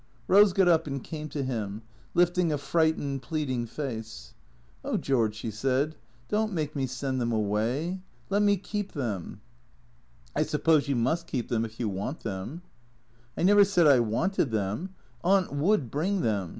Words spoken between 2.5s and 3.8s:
a frightened, pleading